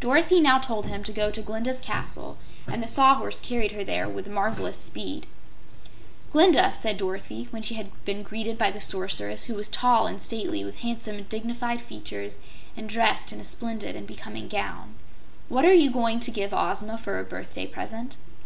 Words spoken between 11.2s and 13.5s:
dignified features and dressed in a